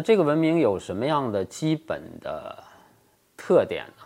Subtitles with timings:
[0.00, 2.64] 这个文明有什么样的基本的
[3.36, 4.04] 特点呢？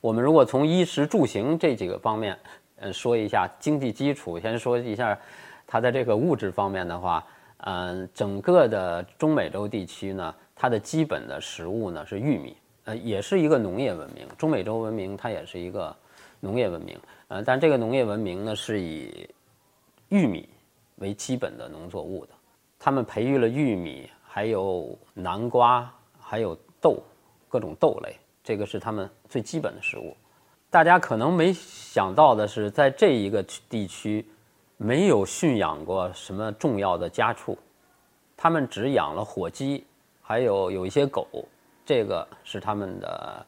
[0.00, 2.36] 我们如果从衣食住行这几个方面，
[2.76, 5.16] 嗯，说一下经济基础，先说一下
[5.66, 7.24] 它的这个物质方面的话，
[7.58, 14.26] 嗯，整个的中美洲地区呢，它的基本的食物呢是玉米，呃，也是一个农业文明。
[14.36, 15.94] 中美洲文明它也是一个
[16.40, 16.98] 农业文明，
[17.28, 19.28] 呃，但这个农业文明呢是以
[20.08, 20.48] 玉米
[20.96, 22.32] 为基本的农作物的，
[22.78, 24.10] 他们培育了玉米。
[24.34, 27.02] 还有南瓜，还有豆，
[27.50, 30.16] 各种豆类，这个是他们最基本的食物。
[30.70, 34.26] 大家可能没想到的是，在这一个地区，
[34.78, 37.58] 没有驯养过什么重要的家畜，
[38.34, 39.84] 他们只养了火鸡，
[40.22, 41.28] 还有有一些狗，
[41.84, 43.46] 这个是他们的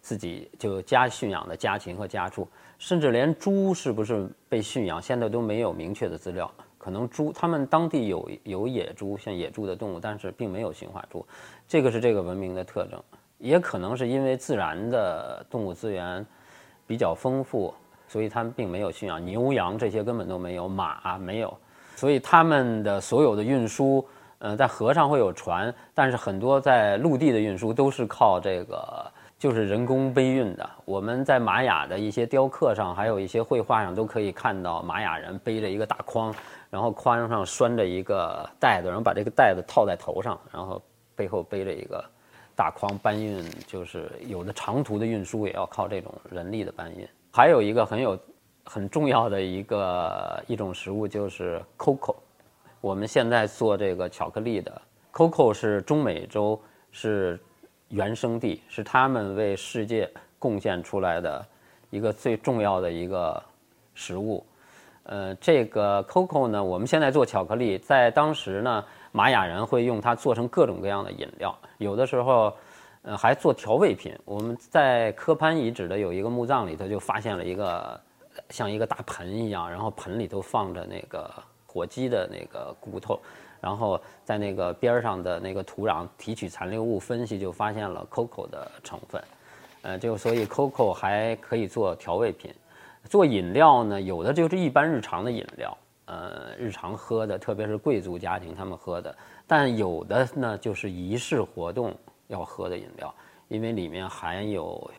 [0.00, 6.52] 自己就家驯养的家禽和家畜，甚至连猪是不是被驯养，现在都没有明确的资料。
[6.78, 11.26] 可能猪，他们当地有有野猪，像野猪的动物，但是并没有驯化猪，
[11.66, 13.02] 这个是这个文明的特征。
[13.38, 16.24] 也可能是因为自然的动物资源
[16.86, 17.74] 比较丰富，
[18.08, 21.56] 所以他们并没有驯养牛羊这些根本都没有，马没有，
[21.96, 24.06] 所以他们的所有的运输，
[24.38, 29.12] 呃，在河上会有船，但是很多在陆地的运输都是靠这个。
[29.38, 30.68] 就是人工背运的。
[30.84, 36.34] 我们在玛雅的一些雕刻上，还有一些绘画上，都可以看到玛雅人背着一个大筐，
[36.68, 40.82] 然后筐上拴着一个袋子，然后把这个袋子套在头上，然后
[41.14, 42.04] 背后背着一个
[42.56, 43.48] 大筐搬运。
[43.64, 47.08] 就是有的长途的运输也要靠这种人力的搬运。
[47.30, 48.18] 还有一个很有
[48.64, 52.16] 很重要的一个一种食物就是 coco。
[52.80, 54.82] 我们现在做这个巧克力的
[55.12, 56.60] coco 是中美洲
[56.90, 57.38] 是。
[57.88, 61.44] 原生地是他们为世界贡献出来的
[61.90, 63.42] 一个最重要的一个
[63.94, 64.44] 食物。
[65.04, 72.54] 呃，这个 coco 呢，我们现在做巧克力，在当时呢，玛雅人会用它做成各种各样的饮料，有的时候，
[73.00, 74.14] 呃，还做调味品。
[74.26, 77.98] 我们在科潘遗址的有一个墓葬里头就发现了一个
[78.50, 81.32] 像一个大盆一样，然后盆里头放着那个
[81.78, 83.20] 火鸡的那个骨头。
[83.60, 89.20] 然后在那个边儿上的那个土壤提取残留物分析，就发现了 coco 的成分，
[89.82, 92.54] 呃，就所以 coco 还可以做调味品，
[93.04, 99.12] 做饮料呢，有的就是一般日常的饮料，呃，日常喝的，特别是贵族家庭他们喝的，
[99.44, 101.92] 但有的呢就是仪式活动
[102.28, 103.12] 要喝的饮料，
[103.48, 104.90] 因为里面含有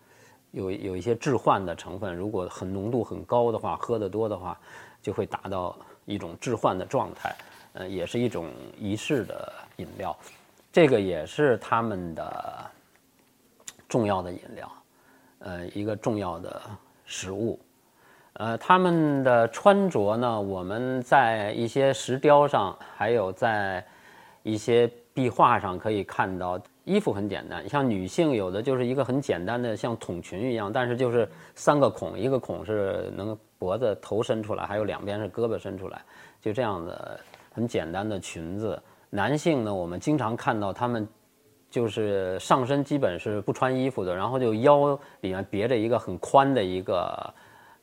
[0.51, 4.59] 有有一些致幻的成分，如果很浓度很高的话，喝得多的话，
[5.01, 5.77] 就会达到
[6.09, 7.33] 一种置换的状态。
[7.73, 10.17] 呃，也是一种仪式的饮料，
[10.73, 12.65] 这个也是他们的
[13.87, 14.71] 重要的饮料，
[15.37, 16.59] 呃，一个重要的
[17.05, 17.59] 食物。
[18.33, 23.85] 呃，他们的穿着呢，我们在一些石雕上，还有在
[24.41, 36.01] 一些壁画上可以看到，衣服很简单，像女性有的就是一个很简单的像筒裙一样，但是就是三个孔，一个孔是能脖子头伸出来，还有两边是胳膊伸出来，
[36.41, 37.19] 就这样的。
[37.51, 41.05] 很简单的裙子，男性呢，我们经常看到他们
[41.69, 47.33] 就是上身基本是不穿衣服的，然后就腰里面别着一个很宽的一个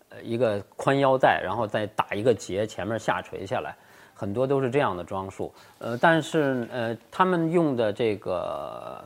[0.09, 3.77] 呃一个宽腰带，然后再打一个结，前面下垂下来，
[4.17, 5.53] 很多都是这样的装束。
[5.79, 9.05] 呃，但是呃，他们用的这个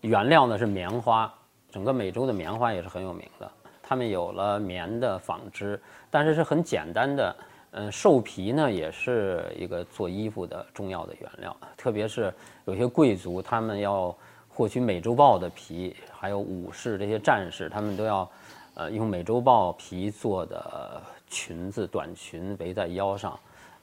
[0.00, 1.32] 原料呢是棉花，
[1.70, 3.50] 整个美洲的棉花也是很有名的，
[3.82, 7.36] 他们有了棉的纺织，但是是很简单的。
[7.72, 12.32] 嗯，兽皮呢也是一个做衣服的重要的原料，特别是
[12.64, 14.12] 有些贵族，他们要
[14.48, 18.30] 获取美洲豹的皮，还有武士这些战士，他们都要，
[18.72, 23.38] 呃，用美洲豹皮做的裙子、短裙围在腰上，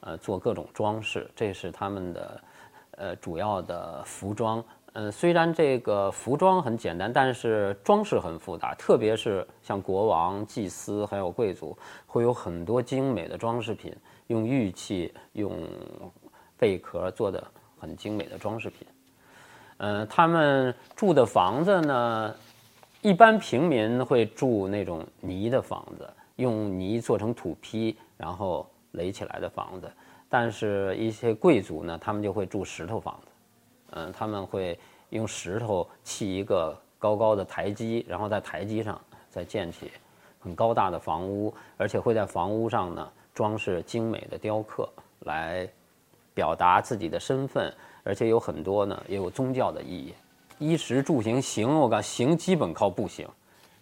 [0.06, 2.42] 呃，做各种装饰，这是他们的，
[2.92, 4.64] 呃，主要的服装。
[4.94, 11.76] 嗯，虽然这个服装很简单，但是装饰很复杂，特别是像国王、祭司还有贵族，
[12.06, 13.94] 会有很多精美的装饰品，
[14.28, 15.52] 用玉器、用
[16.56, 17.44] 贝壳做的
[17.80, 18.88] 很精美的装饰品。
[19.78, 22.36] 嗯，他们住的房子呢，
[23.02, 29.92] 一般平民会住那种泥的房子，用泥做成土坯，然后垒起来的房子。
[30.28, 33.28] 但是，一些贵族呢，他们就会住石头房子。
[33.92, 34.78] 嗯，他们会
[35.12, 39.00] 用石头砌一个高高的台基，然后在台基上
[39.30, 39.92] 再建起
[40.40, 44.90] 很高大的房屋，而且会在房屋上呢装饰精美的雕刻，
[45.20, 45.70] 来
[46.34, 50.14] 表达自己的身份，而且有很多呢也有宗教的意义。
[50.58, 53.28] 衣食住行，行我讲行基本靠步行，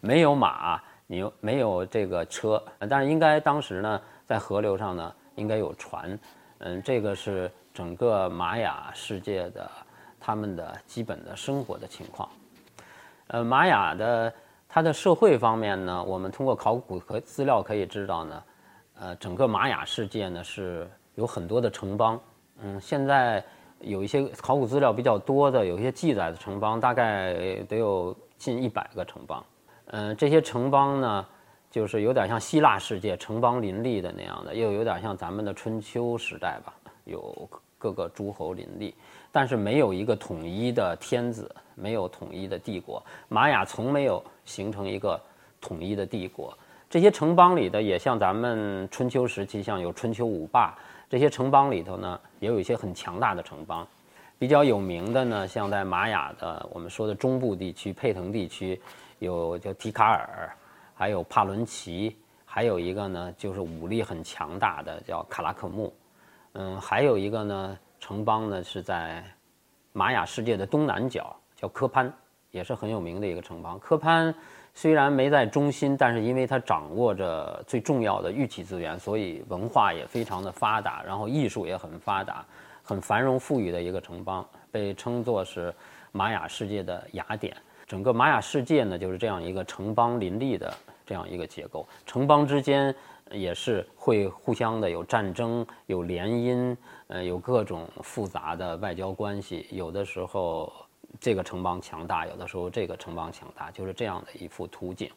[0.02, 6.18] 没有马，你没有这个车，但是应该当时呢在河流上呢应该有船，
[6.60, 9.70] 嗯，这个是整个玛雅世界的。
[10.26, 12.30] 他们的基本的生活的情况。
[13.28, 14.34] 呃，玛雅的
[14.70, 18.44] 它的社会方面呢，我们通过考古和资料可以知道呢，
[19.02, 22.18] 呃，整个玛雅世界呢是有很多的城邦。
[22.62, 23.44] 嗯，现在
[23.82, 27.34] 有一些考古资料比较多的，有一些记载的城邦，大概
[27.68, 29.44] 得有近一百个城邦。
[29.88, 31.28] 嗯，这些城邦呢，
[31.74, 36.72] 就是有点像希腊世界城邦林立的那样的，又有点像咱们的春秋时代吧，
[37.06, 37.50] 有
[37.80, 38.94] 各个诸侯林立，
[39.32, 43.04] 但是没有一个统一的天子，没有统一的帝国。
[43.28, 45.20] 玛雅从没有形成一个
[45.60, 46.56] 统一的帝国。
[46.92, 50.78] 这些城邦里的也像咱们春秋时期，像有春秋五霸。
[51.10, 53.88] 这些城邦里头呢，也有一些很强大的城邦，
[54.38, 58.80] 比较有名的呢，像在玛雅的我们说的中部地区佩腾地区，
[59.18, 60.56] 有叫提卡尔，
[60.94, 65.94] 还有帕伦奇，还有一个呢就是武力很强大的叫卡拉克木，
[66.54, 69.24] 嗯，还有一个呢城邦呢是在
[69.92, 72.12] 玛雅世界的东南角，叫科潘，
[72.52, 73.80] 也是很有名的一个城邦。
[73.80, 74.34] 科潘。
[74.76, 82.44] 虽然没在中心，但是因为它掌握着最重要的玉器资源，所以文化也非常的发达，然后艺术也很发达，
[82.82, 85.72] 很繁荣富裕的一个城邦，被称作是
[86.12, 87.56] 玛雅世界的雅典。
[87.94, 90.74] 整个玛雅世界呢，就是这样一个城邦林立的
[91.06, 92.94] 这样一个结构，城邦之间
[93.30, 96.76] 也是会互相的有战争、有联姻，
[97.06, 100.74] 呃，有各种复杂的外交关系，有的时候。
[101.20, 105.12] 这个城邦强大，有的时候这个城邦强大，就是这样的一幅图景。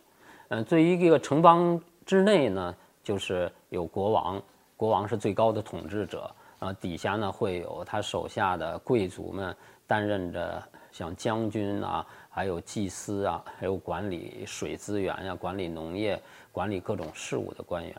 [0.48, 4.40] 嗯，对于一个城邦之内呢，就是有国王，
[4.76, 9.54] 国王是最高的统治者，啊，底下呢会有他手下的贵族们
[9.86, 16.20] 担任着像将军啊，还有祭司啊，还有管理水资源呀、管理农业、
[16.52, 17.94] 管理各种事务的官员。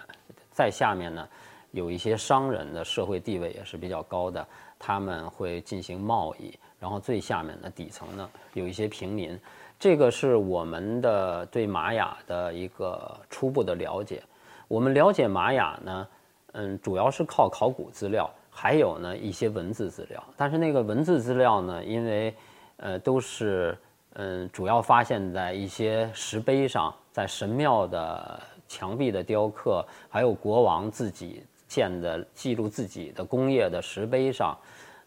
[0.52, 1.28] 在下面呢，
[1.72, 4.46] 有一些商人的社会地位也是比较高的，
[4.80, 6.58] 他们会进行贸易。
[6.80, 9.40] 然后最下面的底层呢，有一些平民，
[9.80, 14.22] 这个是我们的对玛雅的一个初步的了解。
[14.68, 16.08] 我们了解玛雅呢，
[16.52, 20.24] 嗯，主要是靠考古资料，还有呢一些文字资料。
[20.36, 22.34] 但是那个文字资料呢，因为
[22.78, 23.78] 呃都是
[24.14, 34.58] 嗯主要发现在一些石碑上，在神庙的墙壁的雕刻，还有国王自己建的记录自己的工业的石碑上，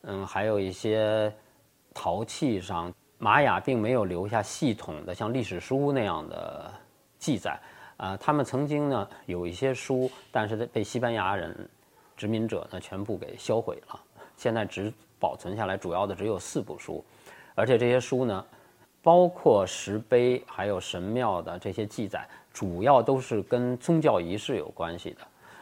[0.02, 1.32] 嗯，还有一些。
[1.92, 6.70] 陶器上，玛雅并没有留下系统的像历史书那样的
[7.18, 7.58] 记载，
[7.96, 11.68] 啊，他们曾经呢有一些书，但是被西班牙人
[12.20, 13.98] 殖民者呢全部给销毁了。
[14.36, 17.02] 现在只保存下来主要的只有四部书，
[17.54, 18.44] 而且这些书呢，
[19.02, 25.16] 包括石碑还有神庙的这些记载，主要都是跟宗教仪式有关系的，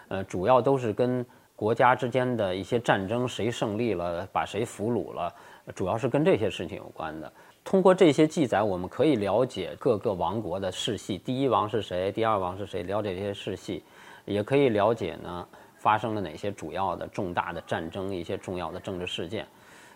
[0.08, 5.32] 呃，主要都是跟国家之间的一些战争，谁胜利了，把谁俘虏了。
[5.76, 7.32] 主要是跟这些事情有关的。
[7.64, 13.84] 通过这些记载，我们可以了解各个王国的世系，第一王是谁，第二王是谁，了解这些世系，
[14.24, 15.46] 也可以了解呢
[15.78, 19.46] 发生了哪些主要的重大的战争，一些重要的政治事件。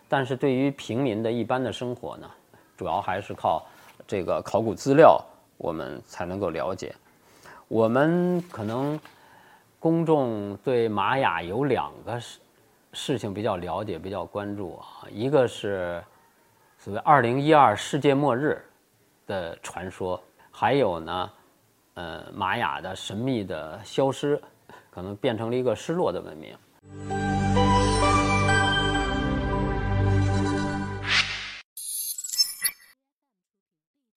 [0.08, 2.30] 但是对于平民的一般的生活呢，
[2.76, 3.66] 主要还是靠
[4.06, 5.22] 这个考古资料，
[5.56, 6.94] 我们才能够了解。
[7.68, 9.00] 我们可能
[9.78, 12.38] 公众对玛雅有两个事
[12.92, 16.02] 事情比较了解，比较关注啊，一个是
[16.78, 18.62] 所谓“二零一二世界末日”
[19.26, 21.30] 的传说，还有呢，
[21.94, 24.38] 呃，玛雅的神秘的消失，
[24.94, 27.21] 可能变成了一个失落的文明。